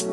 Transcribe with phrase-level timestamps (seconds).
[0.00, 0.08] Muy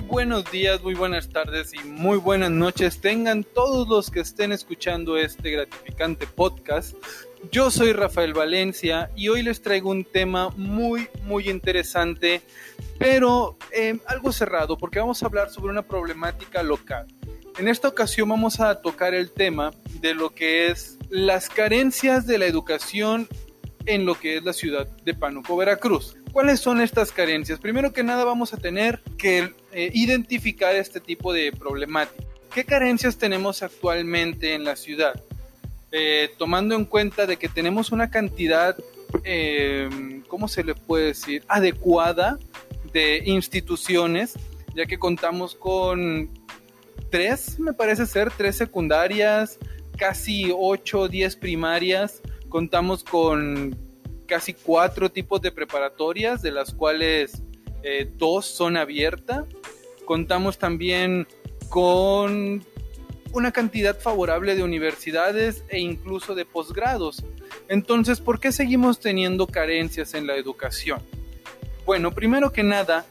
[0.00, 3.00] buenos días, muy buenas tardes y muy buenas noches.
[3.00, 6.96] Tengan todos los que estén escuchando este gratificante podcast.
[7.50, 12.40] Yo soy Rafael Valencia y hoy les traigo un tema muy, muy interesante,
[12.98, 17.06] pero eh, algo cerrado, porque vamos a hablar sobre una problemática local.
[17.58, 22.38] En esta ocasión vamos a tocar el tema de lo que es las carencias de
[22.38, 23.28] la educación
[23.84, 26.16] en lo que es la ciudad de Pánuco, Veracruz.
[26.32, 27.58] ¿Cuáles son estas carencias?
[27.58, 32.24] Primero que nada vamos a tener que eh, identificar este tipo de problemática.
[32.54, 35.20] ¿Qué carencias tenemos actualmente en la ciudad?
[35.92, 38.76] Eh, tomando en cuenta de que tenemos una cantidad,
[39.24, 41.44] eh, ¿cómo se le puede decir?
[41.48, 42.38] Adecuada
[42.94, 44.34] de instituciones,
[44.74, 46.30] ya que contamos con
[47.10, 49.58] tres, me parece ser, tres secundarias,
[49.98, 53.76] casi ocho o diez primarias, contamos con
[54.26, 57.42] casi cuatro tipos de preparatorias, de las cuales
[57.82, 59.44] eh, dos son abiertas.
[60.06, 61.26] Contamos también
[61.68, 62.64] con
[63.32, 67.24] una cantidad favorable de universidades e incluso de posgrados.
[67.68, 71.00] Entonces, ¿por qué seguimos teniendo carencias en la educación?
[71.84, 73.04] Bueno, primero que nada,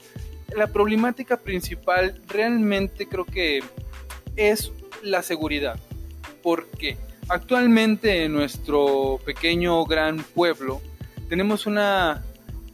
[0.55, 3.63] la problemática principal realmente creo que
[4.35, 5.79] es la seguridad.
[6.41, 10.81] Porque actualmente en nuestro pequeño gran pueblo
[11.29, 12.23] tenemos una,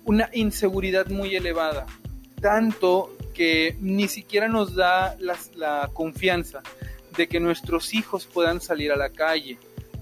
[0.05, 1.85] una inseguridad muy elevada,
[2.41, 6.63] tanto que ni siquiera nos da la, confianza
[7.17, 9.57] de que nuestros hijos puedan salir a la calle,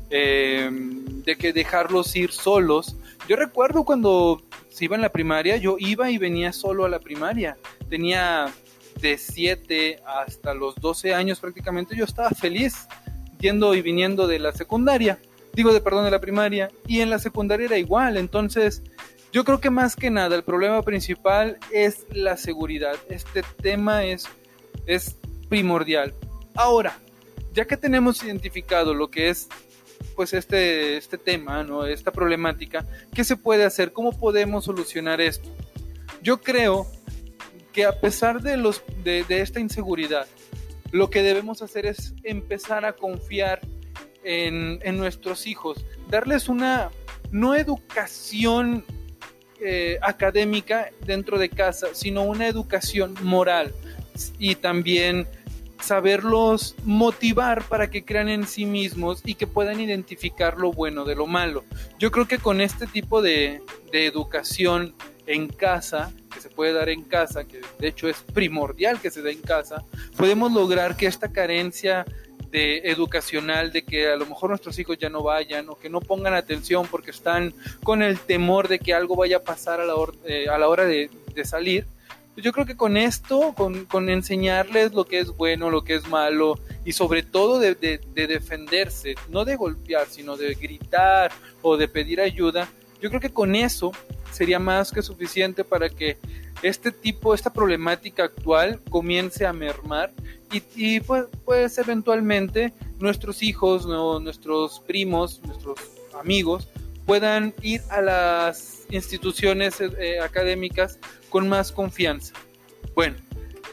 [0.09, 2.95] eh, de que dejarlos ir solos.
[3.27, 6.99] Yo recuerdo cuando se iba en la primaria, yo iba y venía solo a la
[6.99, 7.57] primaria.
[7.89, 8.53] Tenía
[9.01, 12.87] de 7 hasta los 12 años prácticamente, yo estaba feliz
[13.39, 15.19] yendo y viniendo de la secundaria
[15.55, 18.83] digo de perdón de la primaria y en la secundaria era igual, entonces
[19.31, 22.95] yo creo que más que nada el problema principal es la seguridad.
[23.09, 24.27] Este tema es
[24.85, 25.17] es
[25.49, 26.13] primordial.
[26.55, 26.99] Ahora,
[27.55, 29.47] ya que tenemos identificado lo que es
[30.15, 31.85] pues este este tema, ¿no?
[31.85, 33.93] Esta problemática, ¿qué se puede hacer?
[33.93, 35.49] ¿Cómo podemos solucionar esto?
[36.21, 36.85] Yo creo
[37.73, 40.27] que a pesar de los de, de esta inseguridad,
[40.91, 43.61] lo que debemos hacer es empezar a confiar
[44.25, 46.89] en, nuestros hijos, darles una
[47.31, 48.83] no educación
[49.61, 53.73] eh, académica dentro de casa, sino una educación moral
[54.39, 55.27] y también
[55.79, 61.15] saberlos motivar para que crean en sí mismos y que puedan identificar lo bueno de
[61.15, 61.63] lo malo.
[61.99, 64.93] Yo creo que con este tipo de, de educación
[65.27, 69.21] en casa, que se puede dar en casa, que de hecho es primordial que se
[69.21, 69.83] dé en casa,
[70.17, 72.05] podemos lograr que esta carencia
[72.55, 76.33] educacional de que a lo mejor nuestros hijos ya no vayan o que no pongan
[76.33, 77.53] atención porque están
[77.83, 79.93] con el temor de que algo vaya a pasar a la,
[80.25, 81.09] eh, a la hora de,
[81.43, 81.85] salir.
[82.37, 86.59] Yo creo que con esto, con, enseñarles lo que es bueno, lo que es malo
[86.83, 91.31] y sobre todo de, de defenderse, no de golpear, sino de gritar
[91.61, 92.67] o de pedir ayuda,
[93.01, 93.91] yo creo que con eso
[94.31, 96.17] sería más que suficiente para que
[96.61, 100.11] este tipo, esta problemática actual comience a mermar
[100.75, 105.77] y, pues, pues, eventualmente nuestros hijos, nuestros primos, nuestros
[106.19, 106.67] amigos
[107.05, 110.99] puedan ir a las instituciones eh, académicas
[111.29, 112.33] con más confianza.
[112.95, 113.15] Bueno,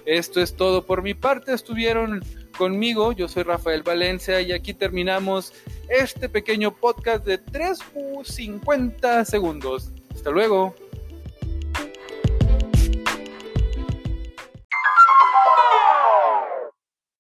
[0.04, 1.53] esto es todo por mi parte.
[1.53, 2.25] Estuvieron
[2.56, 5.53] conmigo, yo soy Rafael Valencia y aquí terminamos
[5.88, 7.78] este pequeño podcast de 3
[8.25, 9.91] 50 segundos.
[10.14, 10.75] Hasta luego.